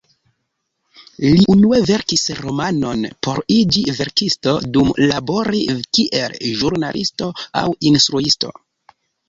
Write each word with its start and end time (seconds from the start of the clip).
Li 1.25 1.43
unue 1.53 1.81
verkis 1.89 2.23
romanon 2.39 3.03
por 3.27 3.43
iĝi 3.57 3.85
verkisto 3.99 4.55
dum 4.79 4.91
labori 5.13 5.63
kiel 5.99 6.37
ĵurnalisto 6.65 7.33
aŭ 7.65 7.67
instruisto. 7.95 8.55